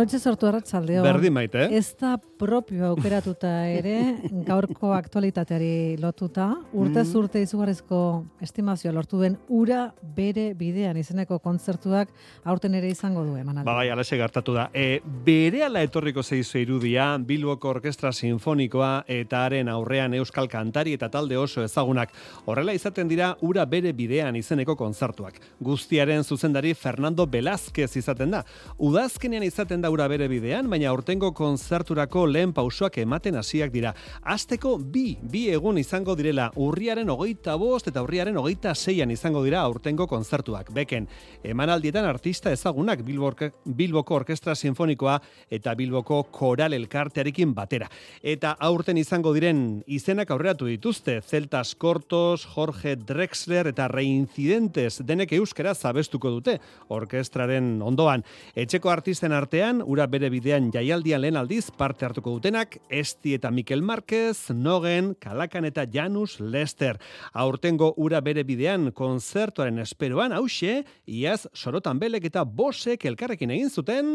[0.00, 1.02] Manotxe sortu arratzaldeo.
[1.04, 1.76] Berdin maite, eh?
[1.76, 7.16] Ez da propio aukeratuta ere, gaurko aktualitateari lotuta, urte Mm.
[7.20, 7.98] urte izugarrizko
[8.40, 12.08] estimazioa lortu den ura bere bidean izeneko kontzertuak
[12.44, 13.66] aurten ere izango du emanaldi.
[13.66, 14.70] Ba, bai, alaxe gertatu da.
[14.72, 21.10] E, bere ala etorriko zeizu irudia, Bilboko Orkestra Sinfonikoa eta haren aurrean Euskal Kantari eta
[21.10, 22.12] talde oso ezagunak.
[22.46, 25.40] Horrela izaten dira ura bere bidean izeneko kontzertuak.
[25.60, 28.44] Guztiaren zuzendari Fernando Velázquez izaten da.
[28.78, 33.92] Udazkenean izaten da ura bere bidean, baina aurtengo kontzerturako lehen pausoak ematen hasiak dira.
[34.22, 39.60] Azteko bi, bi egun izango direla urriaren hogeita bost eta urriaren hogeita zeian izango dira
[39.62, 40.70] aurtengo kontzertuak.
[40.74, 41.08] Beken,
[41.42, 45.18] emanaldietan artista ezagunak Bilbo Orke- Bilboko Orkestra Sinfonikoa
[45.50, 47.90] eta Bilboko Koral Elkartearekin batera.
[48.22, 55.74] Eta aurten izango diren izenak aurreratu dituzte, Celtas Cortos, Jorge Drexler eta Reincidentes denek euskera
[55.74, 58.24] zabestuko dute orkestraren ondoan.
[58.54, 63.82] Etxeko artisten artean, ura bere bidean jaialdian lehen aldiz parte hartuko dutenak, Esti eta Mikel
[63.82, 66.98] Marquez, Nogen, Kalakan eta Janus Lester.
[67.32, 74.14] Aurtengo ura bere bidean konzertuaren esperoan hause, iaz sorotan belek eta bosek elkarrekin egin zuten...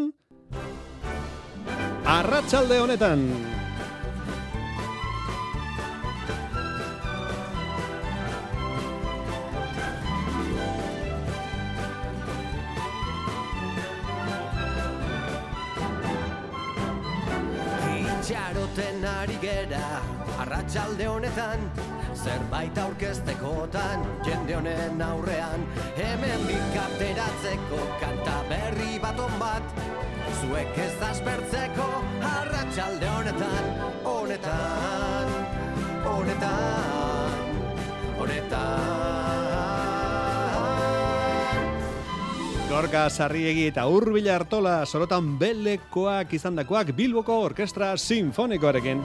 [2.06, 3.65] Arratsalde honetan!
[18.76, 20.02] Itxaroten ari gera
[20.38, 21.62] arratsalde honetan
[22.12, 25.64] zerbait aurkeztekotan jende honen aurrean.
[25.96, 26.44] Hemen
[26.84, 29.00] ateratzeko kanta berri
[29.40, 29.64] bat
[30.42, 31.88] zuek ez aspertzeko
[32.20, 33.66] arratsalde honetan
[34.04, 35.32] honetan
[36.04, 37.32] honetan
[38.20, 39.25] honetan
[42.76, 49.00] Gorka Sarriegi eta Urbila Artola sorotan belekoak izandakoak Bilboko Orkestra Sinfonikoarekin.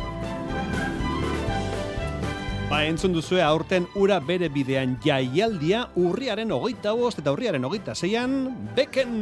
[2.71, 8.37] Ba, entzun duzue aurten ura bere bidean jaialdia urriaren hogeita bost eta urriaren hogeita zeian
[8.77, 9.17] beken.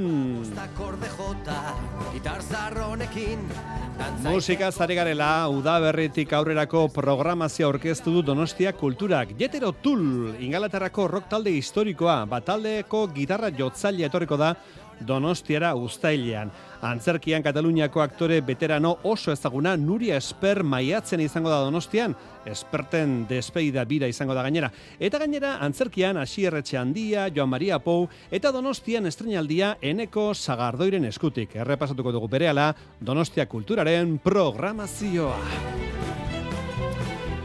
[4.26, 9.32] Musika zari garela, udaberritik aurrerako programazio aurkeztu du Donostia Kulturak.
[9.40, 14.52] Jetero Tul, ingalaterrako rock talde historikoa, bataldeko gitarra jotzaile etorriko da
[15.00, 16.52] Donostiara uztailean.
[16.80, 22.14] Antzerkian Kataluniako aktore veterano oso ezaguna Nuria Esper maiatzen izango da Donostian,
[22.46, 24.70] esperten despeida bira izango da gainera.
[25.00, 31.56] Eta gainera antzerkian Asierretxe handia, Joan Maria Pou eta Donostian estrenaldia eneko sagardoiren eskutik.
[31.58, 35.36] Errepasatuko dugu berehala Donostia Kulturaren programazioa.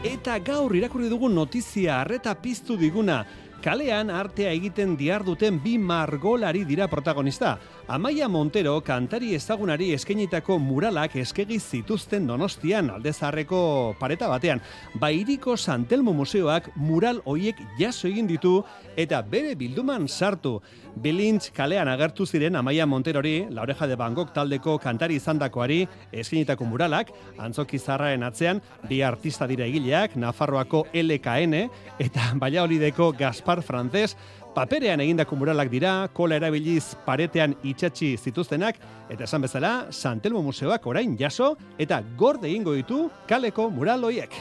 [0.04, 3.22] Eta gaur irakurri dugu notizia arreta piztu diguna.
[3.64, 7.54] Kalean artea egiten diharduten bi margolari dira protagonista.
[7.88, 14.60] Amaia Montero kantari ezagunari eskainitako muralak eskegi zituzten Donostian aldezarreko pareta batean.
[15.00, 18.58] Bairiko Santelmo Museoak mural hoiek jaso egin ditu
[19.00, 20.58] eta bere bilduman sartu.
[20.94, 25.80] Bilintz kalean agertu ziren Amaia Monterori, La Oreja de Bangkok taldeko kantari izandakoari
[26.12, 31.64] eskainitako muralak, antzoki zarraren atzean, bi artista dira egileak, Nafarroako LKN
[31.98, 34.16] eta Valladolideko Gaspar Frances,
[34.54, 41.16] paperean egindako muralak dira, kola erabiliz paretean itxatxi zituztenak, eta esan bezala, Santelmo Museoak orain
[41.18, 44.34] jaso, eta gorde egingo ditu kaleko mural hoiek.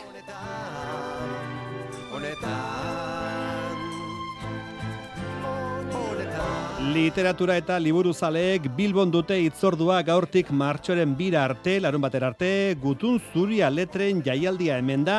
[2.13, 2.72] honetan
[6.91, 13.69] Literatura eta liburuzaleek Bilbon dute itzordua gaurtik martxoren bira arte, larun batera arte, gutun zuria
[13.71, 15.17] letren jaialdia hemen da,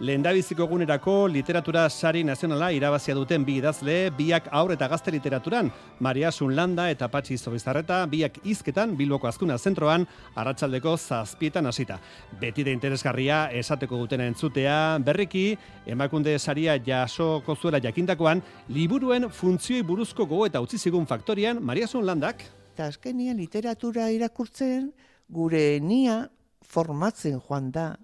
[0.00, 5.68] lehendabiziko egunerako literatura sari nazionala irabazia duten bi idazle, biak aur eta gazte literaturan,
[6.00, 10.06] Maria Sunlanda eta Patxi Zobizarreta, biak izketan Bilboko azkuna zentroan,
[10.40, 11.98] arratsaldeko zazpietan hasita.
[12.40, 18.40] Beti da interesgarria esateko dutena entzutea, berriki, emakunde saria jasoko zuela jakintakoan,
[18.72, 22.44] liburuen funtzioi buruzko gogo eta utzi zigun faktorian, Maria Sunlandak,
[22.80, 24.86] Eta azkenian literatura irakurtzen
[25.28, 26.30] gure nia
[26.64, 27.98] formatzen joan da.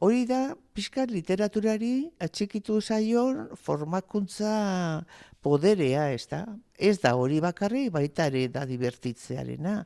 [0.00, 4.52] Hori da, pixkat literaturari atxikitu zaion formakuntza
[5.42, 6.44] poderea, ez da?
[6.78, 9.80] Ez da hori bakarri, baita ere da divertitzearena,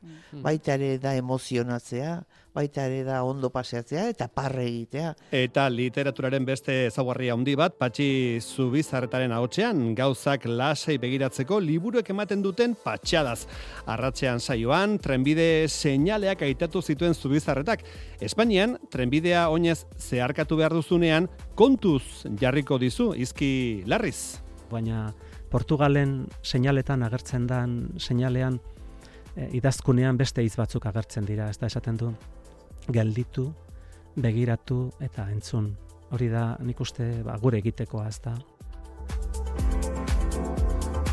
[0.45, 2.19] baita ere da emozionatzea,
[2.53, 5.13] baita ere da ondo paseatzea eta parre egitea.
[5.33, 12.77] Eta literaturaren beste ezaugarri handi bat, patxi zubizarretaren ahotsean gauzak lasai begiratzeko liburuek ematen duten
[12.85, 13.47] patxadaz.
[13.89, 17.85] Arratzean saioan, trenbide seinaleak aitatu zituen zubizarretak.
[18.21, 22.03] Espainian, trenbidea oinez zeharkatu behar duzunean, kontuz
[22.39, 24.39] jarriko dizu, izki larriz.
[24.73, 25.13] baina
[25.53, 28.55] Portugalen seinaletan agertzen dan seinalean
[29.37, 32.09] e, idazkunean beste hitz batzuk agertzen dira, ez da esaten du
[32.89, 33.51] gelditu,
[34.17, 35.69] begiratu eta entzun.
[36.13, 38.33] Hori da nik uste ba, gure egitekoa, ez da.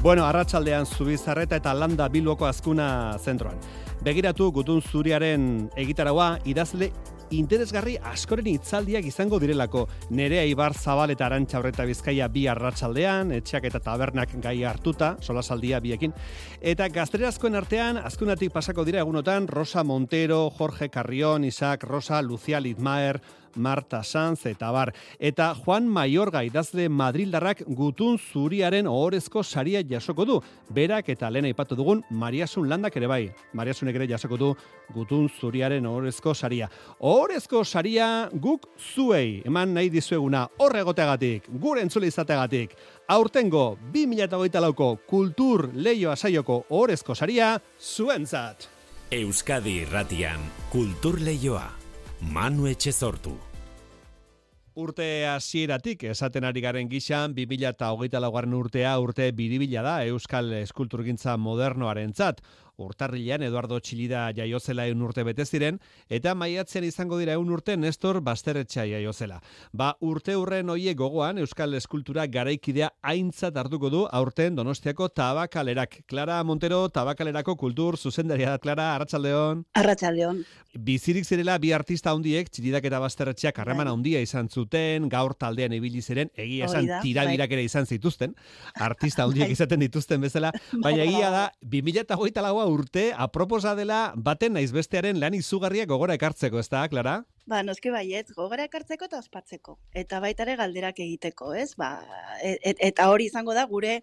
[0.00, 3.60] Bueno, arratsaldean zubizarreta eta landa bilboko azkuna zentroan.
[4.00, 6.88] Begiratu gutun zuriaren egitaraua idazle
[7.30, 9.86] interesgarri askoren hitzaldiak izango direlako.
[10.10, 15.80] Nerea Ibar Zabal eta Arantxa Horreta Bizkaia bi arratsaldean, etxeak eta tabernak gai hartuta, solasaldia
[15.80, 16.14] biekin.
[16.60, 23.20] Eta gazterazkoen artean, azkunatik pasako dira egunotan, Rosa Montero, Jorge Carrión, Isaac Rosa, Lucia Lidmaer,
[23.56, 24.92] Marta Sanz eta bar.
[25.18, 30.40] Eta Juan Maiorga idazle Madrildarrak gutun zuriaren ohorezko saria jasoko du.
[30.70, 33.22] Berak eta lehen aipatu dugun Mariasun landak ere bai.
[33.52, 34.52] Mariasunek ere jasoko du
[34.94, 36.68] gutun zuriaren ohorezko saria.
[37.00, 42.76] Ohorezko saria guk zuei eman nahi dizueguna horregoteagatik, gure entzule izateagatik.
[43.08, 48.68] Aurtengo 2008 lauko kultur leio asaioko ohorezko saria zuentzat.
[49.10, 50.38] Euskadi irratian,
[50.70, 51.79] kultur leioa.
[52.20, 53.32] Manu Etxezortu.
[54.76, 62.42] Urte hasieratik esaten ari garen gixan 2008 laugarren urtea urte biribila da Euskal Eskulturgintza modernoarentzat.
[62.84, 68.20] Urtarrilean Eduardo Txilida jaiozela eun urte bete ziren, eta maiatzen izango dira eun urte Nestor
[68.24, 69.40] Basterretxa jaiozela.
[69.72, 76.02] Ba, urte hurren hoiek gogoan Euskal Eskultura garaikidea aintzat hartuko du aurten Donostiako tabakalerak.
[76.06, 78.56] Clara Montero, tabakalerako kultur zuzendaria.
[78.58, 79.64] Clara, Arratsaldeon.
[79.74, 80.44] Arratsaldeon.
[80.78, 83.94] Bizirik zirela bi artista handiek Txilidak eta Basterretxeak harreman Bai.
[83.94, 88.36] handia izan zuten, gaur taldean ibili ziren, egia esan da, tirabirak ere izan zituzten,
[88.78, 89.56] artista handiek Bai.
[89.56, 91.42] izaten dituzten bezala, baina egia da,
[91.74, 97.18] 2008 laua urte, aproposa dela baten naiz bestearen lan izugarriak gogora ekartzeko, ez da, Clara?
[97.50, 99.78] Ba, noski baiet, gogora ekartzeko eta ospatzeko.
[99.92, 101.74] Eta baita ere galderak egiteko, ez?
[101.76, 101.92] Ba,
[102.42, 104.00] et, et- eta hori izango da gure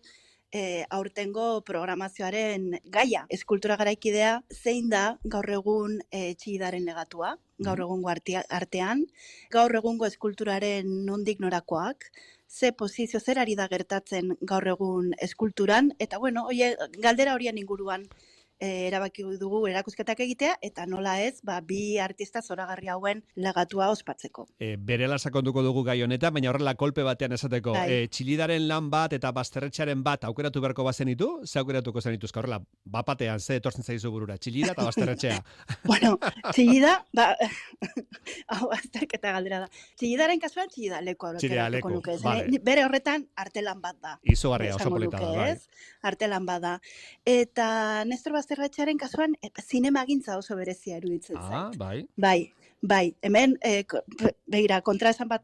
[0.51, 3.25] e, aurtengo programazioaren gaia.
[3.29, 9.05] Eskultura garaikidea zein da gaur egun e, txidaren legatua, gaur egungo artia- artean,
[9.51, 12.11] gaur egungo eskulturaren nondik norakoak,
[12.47, 18.05] ze posizio zer ari da gertatzen gaur egun eskulturan, eta bueno, oie, galdera horien inguruan
[18.59, 24.47] e, erabaki dugu erakusketak egitea, eta nola ez, ba, bi artista zoragarri hauen legatua ospatzeko.
[24.59, 27.87] E, berela sakonduko dugu gai honetan, baina horrela kolpe batean esateko, Bai.
[27.91, 33.39] e, txilidaren lan bat eta basterretxaren bat aukeratu beharko bazenitu, ze aukeratuko zenituzka horrela, bapatean,
[33.39, 35.37] ze etortzen zaizu burura, txilida eta basterretxea.
[35.91, 36.15] bueno,
[36.51, 37.29] txillida, ba,
[38.55, 39.71] hau azterketa galdera da.
[39.99, 42.17] Txillidaren kasuan txillida leku leku, nuke.
[42.23, 42.59] vale.
[42.63, 44.15] Bere horretan artelan bat da.
[44.23, 45.55] Izugarria, oso polita da, bai.
[46.07, 46.73] Artelan bada.
[47.25, 51.77] Eta Nestor Basterratxaren kasuan e, zinemagintza oso berezia iruditzen Ah, zait.
[51.79, 52.07] bai.
[52.15, 53.83] Bai, bai, hemen, e,
[54.47, 55.43] begira, kontraesan bat,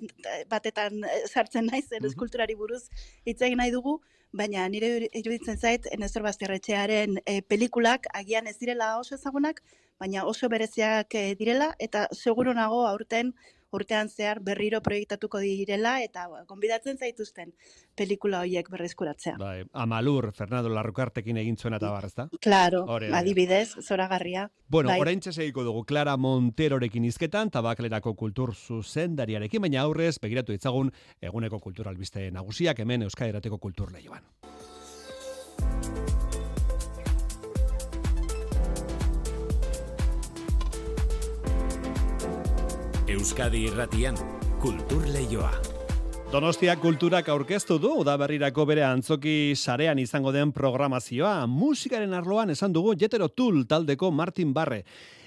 [0.50, 2.07] batetan eh, sartzen naiz, zen Mhm.
[2.11, 2.88] eskulturari buruz
[3.25, 4.00] hitz egin nahi dugu,
[4.31, 9.61] baina nire iru- iruditzen zait, Nestor Basterretxearen e, pelikulak agian ez direla oso ezagunak,
[9.99, 13.33] baina oso bereziak eh, direla, eta seguro nago aurten
[13.73, 17.53] urtean zehar berriro proiektatuko direla, eta ba, gonbidatzen zaituzten
[17.95, 19.35] pelikula horiek berreskuratzea.
[19.39, 22.27] Bai, Amalur, Fernando Larrukartekin egin zuena eta bar, ezta?
[22.42, 23.19] Claro, Hori da.
[23.19, 24.49] adibidez, zoragarria.
[24.68, 24.99] Bueno, Bai.
[25.01, 31.87] orain segiko dugu Clara Monterorekin izketan, tabaklerako kultur zuzendariarekin, baina aurrez, begiratu ditzagun, eguneko kultur
[31.87, 34.23] albiste nagusiak hemen Euskadi Erateko kultur lehioan.
[43.13, 44.15] Euskadi irratian,
[44.57, 45.51] kultur leioa.
[46.31, 51.43] Donostia kulturak aurkeztu du udaberrirako bere antzoki sarean izango den programazioa.
[51.45, 54.81] Musikaren arloan esan dugu Jetero Tool taldeko Martin Barre.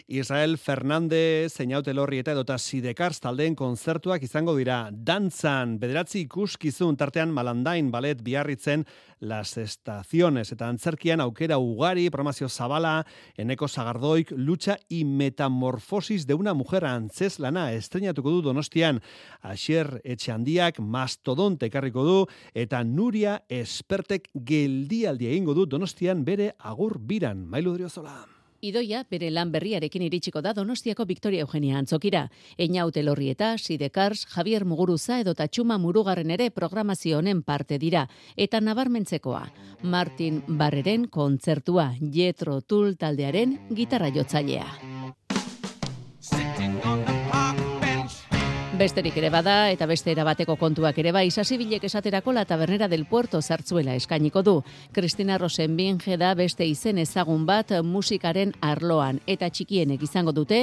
[0.08, 4.84] Israel Fernandez, Zeinaute Lorri eta edota Sidekars taldeen konzertuak izango dira.
[4.92, 8.84] Dantzan, bederatzi ikuskizun tartean Malandain balet biarritzen
[9.18, 13.00] Las Estaciones eta antzerkian aukera ugari, promazio zabala,
[13.36, 19.02] eneko zagardoik, lucha y metamorfosis de una mujer antzez lana estrenatuko du donostian.
[19.42, 22.16] Asier Etxeandiak mastodonte ekarriko du
[22.54, 27.42] eta Nuria Espertek geldialdi egingo du donostian bere agur biran.
[27.50, 28.35] Mailu Driozola.
[28.60, 32.26] Idoia bere lan berriarekin iritsiko da Donostiako Victoria Eugenia Antzokira.
[32.58, 38.06] Einaute Lorrieta, Sidekars, Javier Muguruza edo Tatxuma Murugarren ere programazio honen parte dira.
[38.36, 39.46] Eta nabarmentzekoa,
[39.82, 44.95] Martin Barreren kontzertua, Jetro Tul taldearen gitarra jotzailea.
[48.76, 53.40] Besterik ere bada eta beste erabateko kontuak ere bai sasibilek esaterako la tabernera del puerto
[53.40, 54.52] zartzuela eskainiko du.
[54.92, 60.58] Cristina Rosenbinge da beste izen ezagun bat musikaren arloan eta txikienek izango dute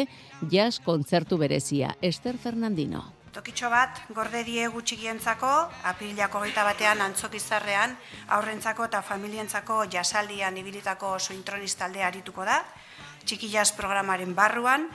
[0.51, 1.95] jazz kontzertu berezia.
[2.01, 3.01] Esther Fernandino.
[3.33, 5.49] Tokitxo bat, gorde diegu txikientzako,
[5.89, 7.97] apirilako gaita batean antzokizarrean,
[8.37, 12.61] aurrentzako eta familientzako jasaldian ibilitako suintronistalde arituko da,
[13.25, 14.85] txiki jazz programaren barruan,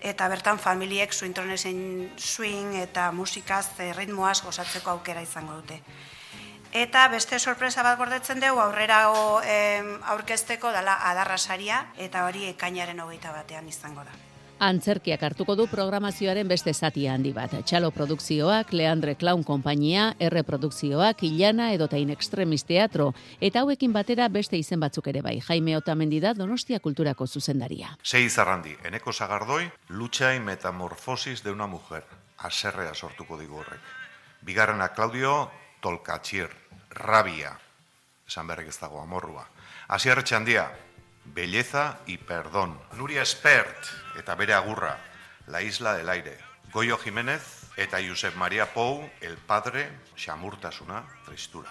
[0.00, 5.80] eta bertan familiek suintronesen swing eta musikaz, e, ritmoaz gozatzeko aukera izango dute.
[6.72, 9.04] Eta beste sorpresa bat gordetzen dugu aurrera
[10.12, 14.25] aurkezteko dala adarrasaria eta hori ekainaren hogeita batean izango da.
[14.58, 17.52] Antzerkiak hartuko du programazioaren beste zatia handi bat.
[17.68, 24.30] Txalo produkzioak, Leandre Clown konpainia, R produkzioak, Ilana edo Tain Extremis Teatro, eta hauekin batera
[24.32, 25.34] beste izen batzuk ere bai.
[25.44, 27.92] Jaime Otamendi da Donostia Kulturako zuzendaria.
[28.02, 32.04] Sei zarrandi, eneko zagardoi, lucha y metamorfosis de una mujer.
[32.38, 33.80] Aserrea sortuko digu horrek.
[34.40, 35.50] Bigarrena Claudio
[35.82, 36.48] Tolkatxir,
[36.90, 37.58] rabia.
[38.26, 39.44] Esan berrek ez dago amorrua.
[39.88, 40.70] Asier txandia,
[41.34, 42.78] Belleza y perdón.
[42.96, 43.86] Nuria Espert
[44.18, 44.98] eta bere agurra,
[45.46, 46.38] La isla del aire.
[46.72, 51.70] Goyo Jiménez eta Josep Maria Pou, el padre, xamurtasuna, tristura.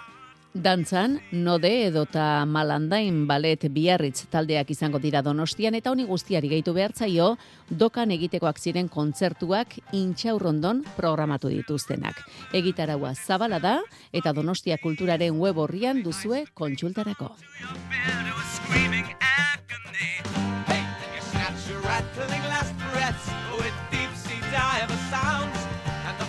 [0.56, 7.34] Dantzan, node edota malandain balet biarritz taldeak izango dira donostian eta honi guztiari gehitu behartzaio,
[7.68, 12.24] dokan egitekoak ziren kontzertuak intxaurrondon programatu dituztenak.
[12.56, 13.82] Egitaraua zabala da
[14.14, 17.34] eta donostia kulturaren web horrian duzue kontsultarako.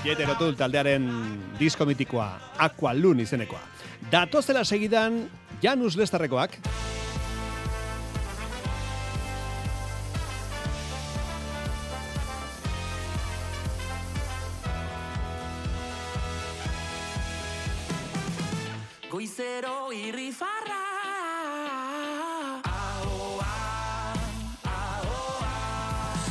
[0.07, 1.07] Jeterotul taldearen
[1.59, 2.29] disko mitikoa,
[2.63, 3.59] Aqua Lun izenekoa.
[4.13, 5.25] Datozela segidan,
[5.63, 6.55] Janus Lestarrekoak.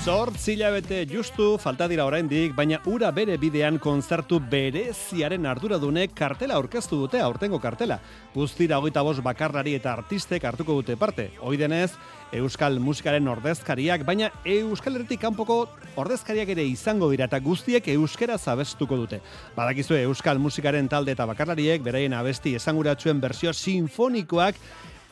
[0.05, 6.99] Zortzi hilabete justu falta dira oraindik, baina ura bere bidean kontzertu bereziaren arduradunek kartela aurkeztu
[6.99, 7.97] dute aurtengo kartela.
[8.35, 11.31] Guztira hogeita bost bakarlari eta artistek hartuko dute parte.
[11.41, 11.89] Hoi denez,
[12.37, 15.63] Euskal musikaren ordezkariak, baina Euskal Herretik kanpoko
[15.97, 19.23] ordezkariak ere izango dira eta guztiek euskera zabestuko dute.
[19.57, 24.61] Badakizu Euskal musikaren talde eta bakarlariek, beraien abesti esanguratsuen bersio sinfonikoak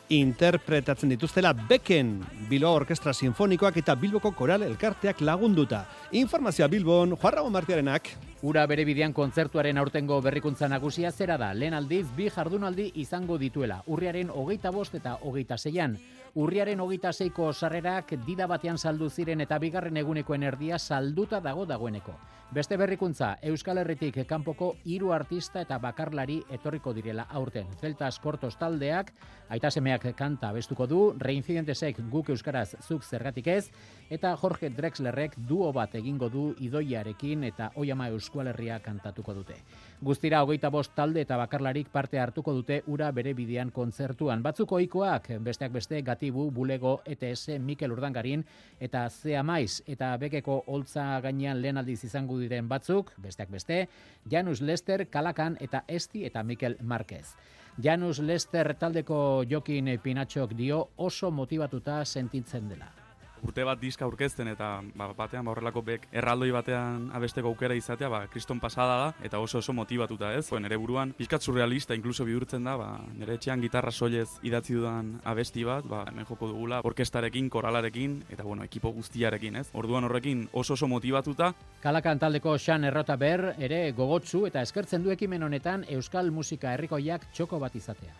[0.09, 2.19] interpretatzen dituztela Beken
[2.49, 5.85] Bilbo Orkestra Sinfonikoak eta Bilboko Koral Elkarteak lagunduta.
[6.11, 8.09] Informazioa Bilbon, Juan Ramon Martiarenak.
[8.43, 13.81] Ura bere bidean kontzertuaren aurtengo berrikuntza nagusia zera da, lehen aldiz bi jardunaldi izango dituela,
[13.87, 15.97] urriaren hogeita bost eta hogeita zeian.
[16.33, 22.15] Urriaren hogeita zeiko sarrerak dida batean saldu ziren eta bigarren egunekoen erdia salduta dago dagoeneko.
[22.53, 27.69] Beste berrikuntza, Euskal Herritik kanpoko hiru artista eta bakarlari etorriko direla aurten.
[27.81, 29.09] Zeltas Kortos taldeak,
[29.49, 33.71] aitasemeak kanta bestuko du, reincidentesek guk Euskaraz zuk zergatik ez,
[34.09, 39.57] eta Jorge Drexlerrek duo bat egingo du idoiarekin eta oiama Euskal Herria kantatuko dute.
[40.01, 44.43] Guztira hogeita bost talde eta bakarlarik parte hartuko dute ura bere bidean kontzertuan.
[44.45, 48.45] Batzuk ohikoak besteak beste Gatibu, Bulego, ETS, Mikel Urdangarin
[48.79, 53.87] eta Zea Maiz eta Bekeko holtza gainean lehen aldiz izango diren batzuk, besteak beste,
[54.31, 57.35] Janus Lester, Kalakan eta Esti eta Mikel Marquez.
[57.83, 63.02] Janus Lester taldeko jokin Pinatxok dio oso motivatuta sentitzen dela
[63.43, 68.09] urte bat diska aurkezten eta ba, batean ba, horrelako bek erraldoi batean abesteko aukera izatea,
[68.09, 70.47] ba, kriston pasada da eta oso oso motivatuta ez.
[70.49, 75.13] Ba, nere buruan pizkat surrealista inkluso bihurtzen da, ba, nere etxean gitarra soilez idatzi dudan
[75.23, 79.67] abesti bat, ba, hemen joko dugula orkestarekin, koralarekin eta bueno, ekipo guztiarekin ez.
[79.73, 81.53] Orduan horrekin oso oso motivatuta.
[81.83, 87.29] Kalakan taldeko Xan Errota Ber ere gogotsu eta eskertzen du ekimen honetan Euskal Musika Herrikoiak
[87.33, 88.13] txoko bat izatea.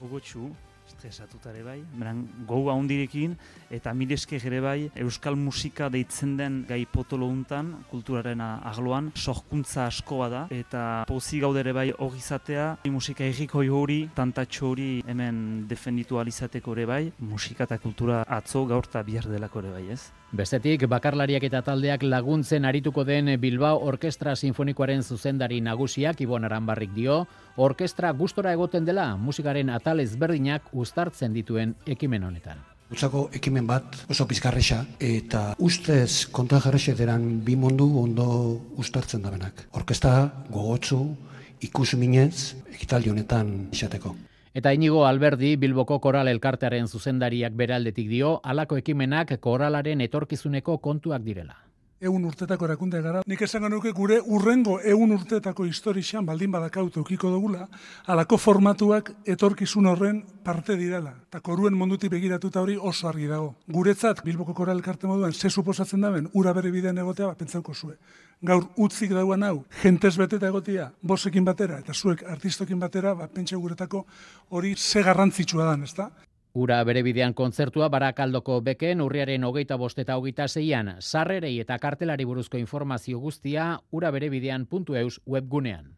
[0.00, 0.50] Gogotsu,
[0.86, 3.34] estresatuta ere bai, beran gau handirekin
[3.74, 10.22] eta mileske ere bai euskal musika deitzen den gai potolo untan, kulturaren agloan, sohkuntza asko
[10.30, 16.18] da eta pozi gaude ere bai hori izatea, musika egiko hori, tantatxo hori hemen defenditu
[16.18, 20.00] alizateko ere bai, musika eta kultura atzo gaur eta bihar delako ere bai ez.
[20.36, 27.26] Bestetik, bakarlariak eta taldeak laguntzen arituko den Bilbao Orkestra Sinfonikoaren zuzendari nagusiak Ibon Aranbarrik dio,
[27.56, 32.60] orkestra gustora egoten dela musikaren atal ezberdinak uztartzen dituen ekimen honetan.
[32.92, 36.60] Utzako ekimen bat oso pizkarresa eta ustez kontra
[36.98, 39.66] deran bi mundu ondo ustartzen da benak.
[39.72, 41.16] Orkesta gogotsu
[41.60, 44.14] ikusminez ekitaldi honetan izateko.
[44.54, 51.66] Eta inigo alberdi Bilboko koral elkartearen zuzendariak beraldetik dio, alako ekimenak koralaren etorkizuneko kontuak direla
[52.00, 53.22] egun urtetako erakunde gara.
[53.26, 57.66] Nik esan nuke gure urrengo egun urtetako historixan baldin badakautu ukiko dugula,
[58.06, 61.14] alako formatuak etorkizun horren parte direla.
[61.30, 63.54] Eta koruen monduti begiratuta hori oso argi dago.
[63.72, 67.96] Guretzat, Bilboko Koral Karte moduan, ze suposatzen daben, ura bere bidean egotea, bat pentsauko zue.
[68.42, 73.60] Gaur utzik dauan hau, jentez beteta egotia, bosekin batera, eta zuek artistokin batera, bat pentsau
[73.60, 74.04] guretako
[74.50, 76.10] hori ze garrantzitsua dan, ezta?
[76.56, 82.24] Ura bere bidean kontzertua barakaldoko beken urriaren hogeita bost eta hogeita zeian, sarrerei eta kartelari
[82.24, 85.92] buruzko informazio guztia ura bere bidean puntu eus webgunean.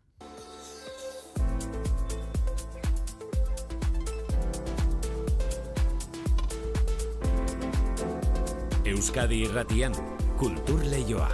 [8.88, 9.94] Euskadi irratian,
[10.42, 11.30] kultur lehioa.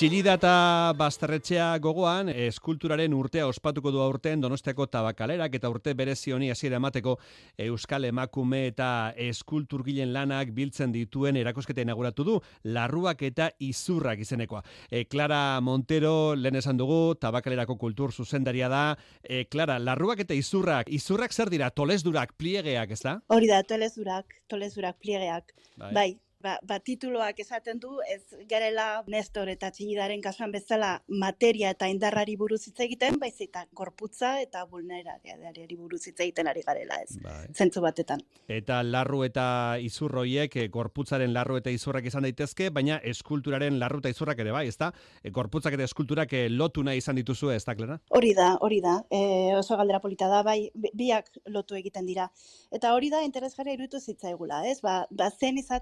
[0.00, 0.50] Txilida eta
[0.96, 7.18] Basterretxea gogoan, eskulturaren urtea ospatuko du aurten Donostiako tabakalerak eta urte berezi honi hasiera emateko
[7.66, 8.86] Euskal Emakume eta
[9.26, 14.62] eskulturgilen lanak biltzen dituen erakosketa inauguratu du, larruak eta izurrak izenekoa.
[14.88, 18.82] E, Clara Montero, lehen esan dugu, tabakalerako kultur zuzendaria da.
[19.20, 23.18] E, Clara, larruak eta izurrak, izurrak zer dira, tolesdurak, pliegeak, ez da?
[23.28, 25.52] Hori da, tolesdurak, tolesdurak, pliegeak.
[25.76, 25.92] bai.
[25.92, 26.10] bai
[26.42, 32.36] ba, ba tituloak esaten du ez garela Nestor eta Txillidaren kasuan bezala materia eta indarrari
[32.40, 37.16] buruz hitz egiten, baiz eta gorputza eta vulnerariari buruz hitz egiten ari garela ez.
[37.22, 37.46] Bai.
[37.54, 38.22] Zentzu batetan.
[38.48, 39.44] Eta larru eta
[39.80, 44.66] izurroiek eh, gorputzaren larru eta izurrak izan daitezke, baina eskulturaren larru eta izurrak ere bai,
[44.68, 44.90] ezta?
[45.22, 47.98] E, gorputzak eta eskulturak eh, lotu nahi izan dituzu, ez da, Klera?
[48.16, 48.96] Hori da, hori da.
[49.10, 49.20] E,
[49.58, 52.28] oso galdera polita da, bai, biak lotu egiten dira.
[52.72, 54.78] Eta hori da interesgarria irutu zitzaigula, ez?
[54.84, 55.80] Ba, ba zen izan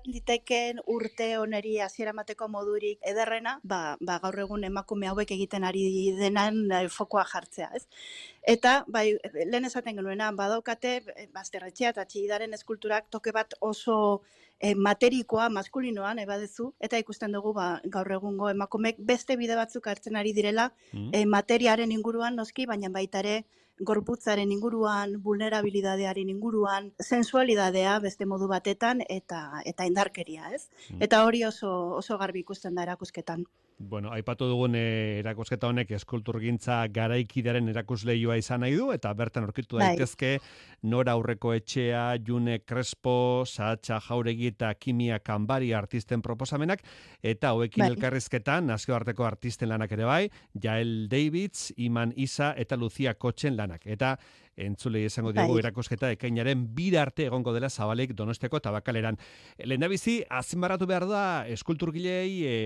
[0.49, 6.15] liteken urte oneri hasiera mateko modurik ederrena, ba, ba gaur egun emakume hauek egiten ari
[6.19, 7.87] denan e, fokoa jartzea, ez?
[8.47, 14.23] Eta bai, lehen esaten genuena, badaukate eh, bazterretxea eta txidaren eskulturak toke bat oso
[14.61, 20.17] e, materikoa maskulinoan ebadezu eta ikusten dugu ba, gaur egungo emakumeek beste bide batzuk hartzen
[20.17, 21.27] ari direla mm.
[21.29, 23.45] materiaren inguruan noski baina baita ere
[23.81, 30.69] gorputzaren inguruan, vulnerabilidadearen inguruan, sensualidadea beste modu batetan eta eta indarkeria, ez?
[30.91, 31.03] Mm.
[31.09, 31.73] Eta hori oso
[32.03, 33.47] oso garbi ikusten da erakusketan.
[33.79, 39.79] Bueno, aipatu dugun eh, erakusketa honek eskulturgintza garaikidearen erakusleioa izan nahi du eta bertan aurkitu
[39.79, 39.93] bai.
[39.93, 40.33] daitezke
[40.83, 46.85] Nora Aurreko Etxea, June Crespo, Saatxa Jauregi eta Kimia Kanbari artisten proposamenak
[47.23, 47.91] eta hoekin bai.
[47.93, 53.87] elkarrizketan nazioarteko artisten lanak ere bai, Jael Davids, Iman Isa eta Lucia Kotxen lanak.
[53.87, 54.17] Eta
[54.59, 55.63] entzulei esango dugu bai.
[55.63, 59.19] erakosketa ekainaren bira arte egongo dela zabalik donosteko tabakaleran.
[59.59, 62.57] Lehendabizi, azimbaratu behar da eskulturgilei e,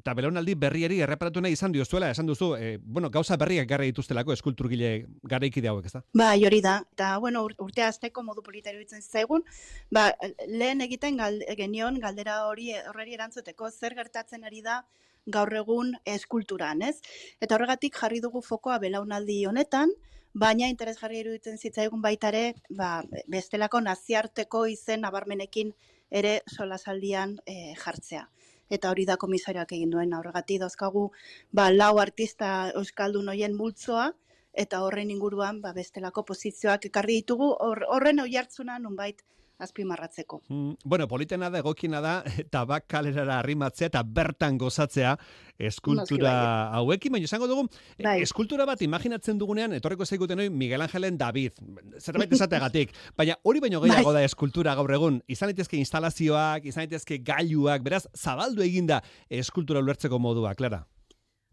[0.00, 4.36] eta belaunaldi berrieri erreparatu nahi izan diozuela, esan duzu, e, bueno, gauza berriak gara dituztelako
[4.36, 6.04] eskulturgile garaiki hauek, ez da?
[6.14, 9.44] Ba, hori da, eta bueno, urte azteko modu politari bitzen zaigun,
[9.90, 10.12] ba,
[10.46, 14.82] lehen egiten gal, genion galdera hori horreri erantzuteko zer gertatzen ari da
[15.26, 16.96] gaur egun eskulturan, ez?
[17.40, 19.92] Eta horregatik jarri dugu fokoa belaunaldi honetan,
[20.34, 25.72] baina interesgarri iruditzen zitzaigun baitare, ba, bestelako naziarteko izen nabarmenekin
[26.10, 28.28] ere solasaldian e, jartzea.
[28.70, 31.08] Eta hori da komisarioak egin duen aurregati dauzkagu
[31.52, 34.10] ba, lau artista euskaldun hoien multzoa,
[34.58, 39.22] eta horren inguruan ba, bestelako pozizioak ekarri ditugu, horren oi hartzuna nunbait
[39.58, 40.40] azpimarratzeko.
[40.48, 42.22] Mm, bueno, politena da, egokina da,
[42.54, 45.16] tabak kalerara arrimatzea eta bertan gozatzea
[45.58, 46.78] eskultura bai.
[46.78, 47.64] hauekin, baina esango dugu,
[47.96, 48.20] e, bai.
[48.22, 51.58] eskultura bat imaginatzen dugunean, etorreko zaiguten hori Miguel Angelen David,
[51.98, 54.20] zerbait esateagatik, baina hori baino gehiago bai.
[54.20, 60.22] da eskultura gaur egun, izan daitezke instalazioak, izan daitezke gailuak, beraz, zabaldu eginda eskultura ulertzeko
[60.22, 60.84] modua, Klara?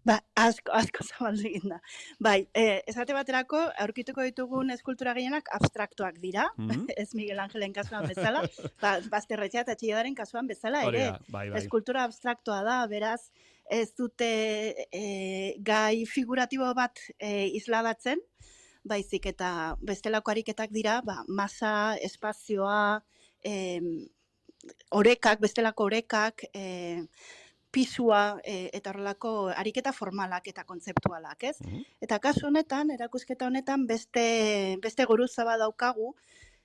[0.05, 1.79] Ba, asko, asko zabaldu da.
[2.21, 6.85] Bai, eh, esate baterako, aurkituko ditugun eskultura gehienak abstraktuak dira, mm -hmm.
[7.01, 8.43] ez Miguel Angelen kasuan bezala,
[8.83, 11.59] ba, bazterretxea eta txilladaren kasuan bezala, ere, bai, bai.
[11.61, 13.31] eskultura abstraktua da, beraz,
[13.69, 14.29] ez dute
[14.93, 18.21] e, gai figuratibo bat e, isladatzen,
[18.85, 23.01] baizik eta bestelako ariketak dira, ba, masa, espazioa,
[23.43, 23.81] e,
[24.91, 27.01] orekak, bestelako orekak, e,
[27.75, 31.57] pisua e, eta horrelako ariketa formalak eta kontzeptualak, ez?
[31.59, 31.83] Mhm.
[32.07, 34.25] Eta kasu honetan, erakusketa honetan beste
[34.83, 36.13] beste guruza daukagu,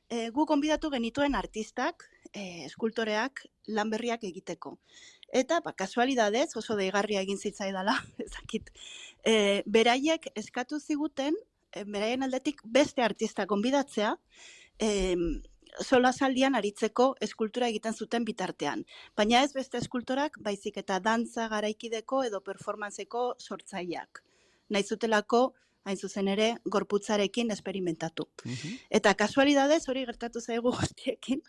[0.09, 4.77] e, gu konbidatu genituen artistak, e, eskultoreak lan berriak egiteko.
[5.33, 7.95] Eta ba kasualidadez, oso deigarria egin zitzaidala,
[8.27, 8.71] ezakit.
[9.25, 11.37] E, beraiek eskatu ziguten
[11.73, 14.17] e, beraien aldetik beste artista konbidatzea,
[14.79, 14.91] e,
[15.85, 18.85] solasaldian aritzeko eskultura egiten zuten bitartean.
[19.17, 24.23] Baina ez beste eskultorak, baizik eta dantza garaikideko edo performantzeko sortzaileak.
[24.71, 25.43] Nahi zutelako,
[25.85, 28.27] hain zuzen ere, gorputzarekin esperimentatu.
[28.91, 31.41] Eta kasualidadez hori gertatu zaigu guztiekin,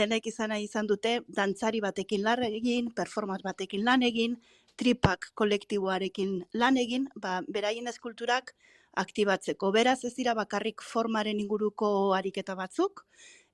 [0.00, 4.36] denek izan nahi izan dute dantzari batekin lan egin, performance batekin lan egin,
[4.76, 8.54] tripak kolektiboarekin lan egin, ba, beraien eskulturak
[8.98, 9.70] aktibatzeko.
[9.72, 13.04] Beraz ez dira bakarrik formaren inguruko ariketa batzuk,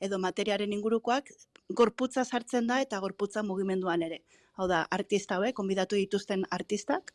[0.01, 1.31] edo materiaren ingurukoak,
[1.69, 4.23] gorputza sartzen da eta gorputza mugimenduan ere.
[4.59, 7.13] Hau da, artista hauek, konbidatu dituzten artistak,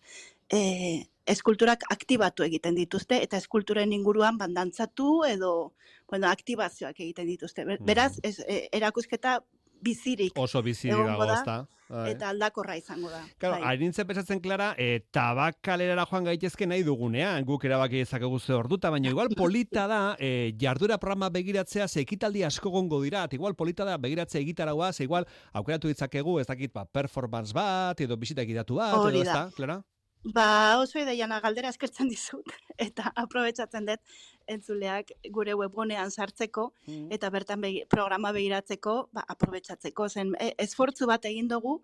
[0.52, 5.74] e, eskulturak aktibatu egiten dituzte eta eskulturen inguruan bandantzatu edo
[6.10, 7.66] bueno, aktibazioak egiten dituzte.
[7.66, 9.40] Ber- Beraz, ez, e, erakusketa
[9.84, 11.58] bizirik Oso bizirik dago, da, ezta?
[11.94, 12.14] Bai.
[12.14, 13.22] eta aldakorra izango da.
[13.38, 13.70] Claro, bai.
[13.70, 19.12] harintzen pentsatzen Clara, e, tabakalerara joan gaitezke nahi dugunean, guk erabaki dezakegu ze orduta, baina
[19.12, 23.86] igual polita da, e, jardura programa begiratzea, ze ekitaldi asko gongo dira, eta igual polita
[23.86, 28.82] da begiratzea egitaragoa, ze igual aukeratu ditzakegu, ez dakit, ba, performance bat, edo bisita egitatu
[28.82, 29.44] bat, edo ez da.
[29.44, 29.82] da, Clara?
[30.24, 34.00] Ba, oso ideiana galdera eskertzen dizut eta aprobetsatzen dut
[34.48, 36.70] entzuleak gure webgunean sartzeko
[37.12, 41.82] eta bertan begi, programa begiratzeko, ba, aprobetsatzeko zen e, esfortzu bat egin dugu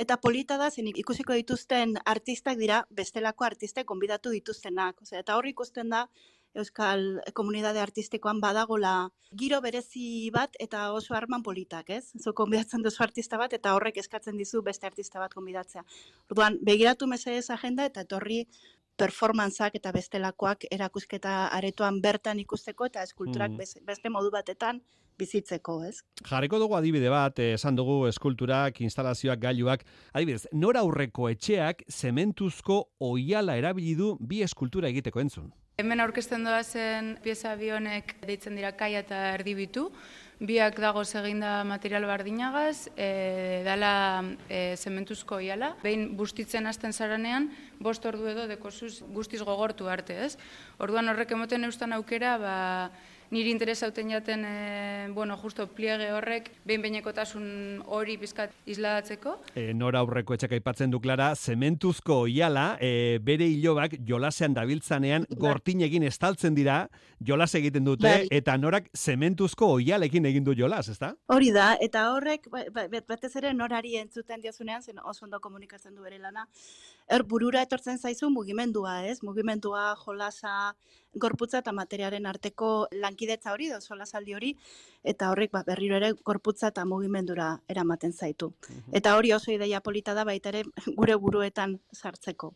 [0.00, 5.46] eta polita da zen ikusiko dituzten artistak dira bestelako artistek konbidatu dituztenak, Osea, eta hor
[5.46, 6.06] ikusten da
[6.54, 12.12] Euskal Komunitate Artistikoan badagola giro berezi bat eta oso arman politak, ez?
[12.22, 15.82] Zu konbidatzen duzu artista bat eta horrek eskatzen dizu beste artista bat konbidatzea.
[16.30, 18.44] Orduan, begiratu mesedez agenda eta etorri
[18.96, 23.56] performantzak eta bestelakoak erakusketa aretoan bertan ikusteko eta eskulturak Mm.
[23.58, 24.80] bes- beste modu batetan
[25.18, 26.02] bizitzeko, ez?
[26.28, 29.84] Jarriko dugu adibide bat, eh, esan dugu eskulturak, instalazioak, gailuak.
[30.12, 35.52] Adibidez, nora aurreko etxeak zementuzko oiala erabili du bi eskultura egiteko entzun.
[35.74, 39.88] Hemen aurkezten doazen pieza bi honek deitzen dira kaia eta erdibitu.
[40.38, 43.08] Biak dagoz eginda material bardinagaz, e,
[43.66, 43.90] dala
[44.46, 45.72] e, zementuzko iala.
[45.82, 47.48] Behin bustitzen hasten zaranean,
[47.82, 50.36] bost ordu edo dekosuz guztiz gogortu arte, ez?
[50.78, 52.56] Orduan horrek emoten eustan aukera, ba,
[53.34, 59.34] niri interesauten jaten, e, bueno, justo pliege horrek, behin behinekotasun hori bizkat isladatzeko.
[59.58, 66.06] E, nora aurreko etxak aipatzen du Clara, zementuzko oiala, e, bere hilobak jolasean dabiltzanean gortinegin
[66.06, 66.84] estaltzen dira,
[67.26, 68.28] jolas egiten dute, Bai.
[68.30, 71.14] eta norak zementuzko oialekin egin du jolas, ezta?
[71.34, 75.40] Hori da, eta horrek, ba- ba- bat- batez ere norari entzuten diozunean, zen oso ondo
[75.40, 76.46] komunikatzen du bere lana,
[77.10, 79.22] er burura etortzen zaizu mugimendua, ez?
[79.22, 80.74] Mugimendua, jolasa,
[81.14, 82.88] gorputza eta materiaren arteko
[83.24, 84.54] lankidetza hori, edo solasaldi hori,
[85.02, 88.52] eta horrek ba, berriro ere gorputza eta mugimendura eramaten zaitu.
[88.92, 90.64] Eta hori oso ideia polita da baita ere
[90.96, 92.54] gure buruetan sartzeko.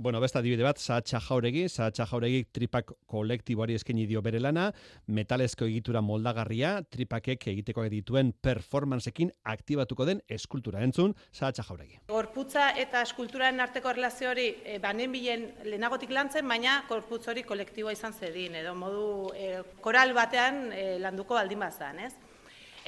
[0.00, 4.68] Bueno, beste adibide bat, Saatxa Jauregi, Saatxa Jauregi tripak kolektiboari eskaini dio bere lana,
[5.10, 11.98] metalezko egitura moldagarria, tripakek egiteko dituen performanceekin aktibatuko den eskultura entzun, Saatxa Jauregi.
[12.14, 17.98] Gorputza eta eskulturaren arteko erlazio hori e, banen bilen lehenagotik lantzen, baina gorputz hori kolektiboa
[17.98, 19.50] izan zedin, edo modu e,
[19.82, 22.14] koral batean e, landuko baldin bazan, ez?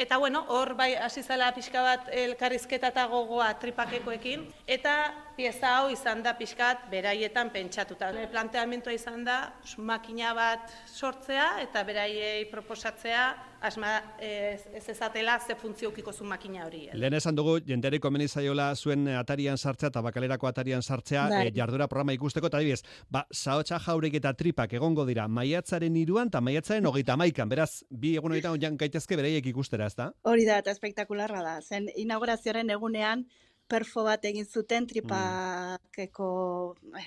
[0.01, 4.95] Eta bueno, hor bai hasi zala pixka bat elkarrizketa eta gogoa tripakekoekin, eta
[5.41, 8.11] pieza hau izan da pixkat beraietan pentsatuta.
[8.33, 9.39] Planteamentoa izan da
[9.79, 13.23] makina bat sortzea eta beraiei proposatzea
[13.65, 16.87] asma ez, ez ezatela ze funtzio ukiko zu makina hori.
[16.89, 16.95] ez?
[16.95, 21.47] Lehen esan dugu, jendeari komeni zaiola zuen atarian sartzea eta bakalerako atarian sartzea Bai.
[21.49, 26.33] e, jardura programa ikusteko, eta adibidez, ba, Saotxa Jauregi eta tripak egongo dira maiatzaren iruan
[26.33, 30.13] eta maiatzaren hogeita maikan, beraz, bi egun horietan jan gaitezke beraiek ikustera, ezta?
[30.23, 31.61] Hori da, eta espektakularra da.
[31.61, 33.27] Zen inaugurazioaren egunean
[33.71, 36.31] perfo bat egin zuten tripakeko
[36.99, 37.07] eh,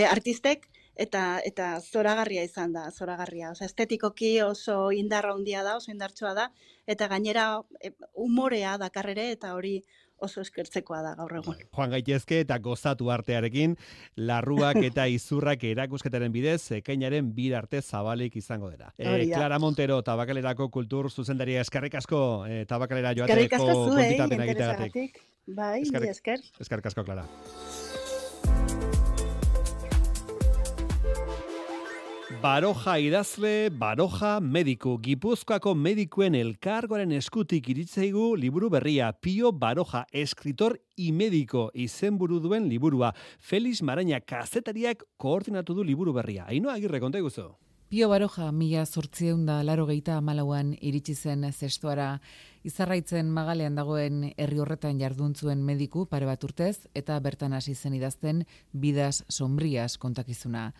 [0.00, 3.50] eh, artistek, eta eta zoragarria izan da, zoragarria.
[3.54, 6.48] Osea, estetikoki oso indarra handia da, oso indartsua da,
[6.86, 7.48] eta gainera
[7.80, 9.80] eh, umorea dakarrere, eta hori
[10.24, 11.58] oso eskertzekoa da gaur egun.
[11.74, 13.74] Joan gaitezke eta gozatu artearekin,
[14.16, 18.92] larruak eta izurrak erakusketaren bidez, ekainaren bir arte zabalik izango dira.
[18.96, 19.18] E, da.
[19.34, 25.22] Clara Montero, tabakalerako kultur zuzendaria eskerrik asko, e, tabakalera joateko kontitapena egiteagatik.
[25.46, 26.40] Bai, Eskerrik- esker.
[26.60, 27.26] Eskerrik asko, Clara.
[32.42, 41.12] Baroja idazle, Baroja mediku, Gipuzkoako medikuen elkargoaren eskutik iritzaigu liburu berria, Pio Baroja, escritor y
[41.12, 43.14] médico, izenburu duen liburua.
[43.38, 46.44] Felix Maraña, kazetariak koordinatu du liburu berria.
[46.48, 47.54] Aino agirre, konta iguzu.
[47.88, 52.18] Pio Baroja mila sortzieun da laro geita amalauan iritsi zen zestuara.
[52.64, 58.46] Izarraitzen magalean dagoen herri horretan jarduntzuen mediku pare bat urtez eta bertan hasi zen idazten
[58.72, 60.70] bidas sombrias kontakizuna.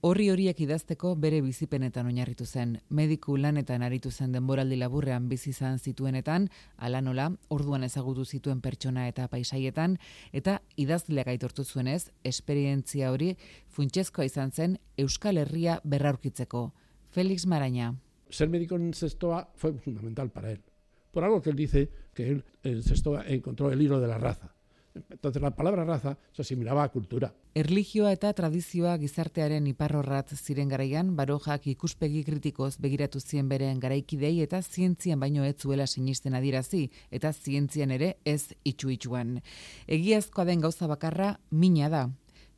[0.00, 2.70] Horri horiek idazteko bere bizipenetan oinarritu zen.
[2.88, 6.46] Mediku lanetan aritu zen denboraldi laburrean bizi izan zituenetan,
[6.78, 9.98] ala nola, orduan ezagutu zituen pertsona eta paisaietan,
[10.32, 13.34] eta idazleak aitortu zuenez, esperientzia hori
[13.68, 16.70] funtsezkoa izan zen Euskal Herria berraurkitzeko.
[17.12, 17.92] Félix Maraña.
[18.30, 20.62] Ser médico en Sestoa fue fundamental para él.
[21.10, 24.54] Por algo que él dice que él en Sestoa encontró el hilo de la raza.
[24.94, 27.32] Entonces la palabra raza se asimilaba a cultura.
[27.54, 34.62] Erlijioa eta tradizioa gizartearen iparrorrat ziren garaian, barojak ikuspegi kritikoz begiratu zien beren garaikidei eta
[34.62, 39.40] zientzian baino ez zuela sinisten adirazi, eta zientzian ere ez itxu-itxuan.
[39.86, 42.08] Egiazkoa den gauza bakarra, mina da.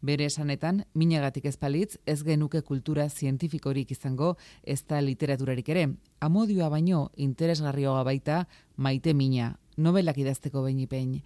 [0.03, 5.85] Bere esanetan, minagatik ezpalitz, ez genuke kultura zientifikorik izango, ez da literaturarik ere.
[6.19, 11.23] Amodioa baino, interesgarrioa baita, maite mina, nobelak idazteko behin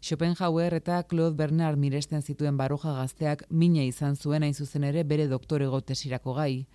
[0.00, 5.26] Schopenhauer eta Claude Bernard miresten zituen baroja gazteak mina izan zuen hain zuzen ere bere
[5.28, 6.66] doktorego tesirako gai.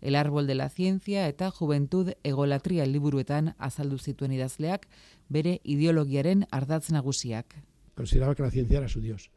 [0.00, 4.88] El árbol de la ciencia eta juventud egolatria liburuetan azaldu zituen idazleak
[5.28, 7.54] bere ideologiaren ardatz nagusiak.
[7.94, 9.30] Consideraba que la ciencia era su dios.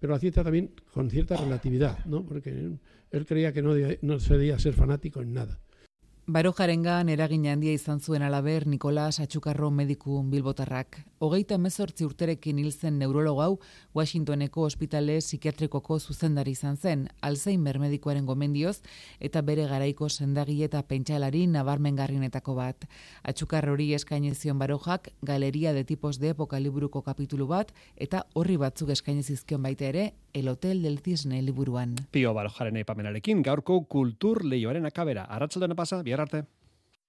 [0.00, 2.24] Pero la ciencia también con cierta relatividad, ¿no?
[2.24, 2.50] Porque
[3.10, 5.60] él creía que no, no se debía ser fanático en nada.
[6.28, 10.98] Barojarengan eragin handia izan zuen alaber Nikolas Atxukarro mediku bilbotarrak.
[11.24, 13.54] Hogeita mezortzi urterekin hil zen neurologo hau
[13.96, 18.82] Washingtoneko ospitale psikiatrikoko zuzendari izan zen, Alzheimer medikoaren gomendioz
[19.24, 22.84] eta bere garaiko sendagi eta pentsalari nabarmengarrinetako bat.
[23.24, 28.60] Atxukarro hori eskaini zion Barojak Galeria de Tipos de Época liburuko kapitulu bat eta horri
[28.60, 31.94] batzuk eskaini zizkion baita ere El Hotel del Cisne liburuan.
[32.10, 35.24] Pio Barojaren aipamenarekin gaurko kultur leioaren akabera.
[35.24, 36.44] Arratsaldean pasa, bihar arte.